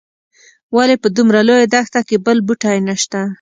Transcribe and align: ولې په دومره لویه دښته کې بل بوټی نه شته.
ولې 0.75 0.95
په 1.03 1.07
دومره 1.15 1.39
لویه 1.47 1.67
دښته 1.73 2.01
کې 2.07 2.23
بل 2.25 2.37
بوټی 2.47 2.77
نه 2.87 2.95
شته. 3.01 3.21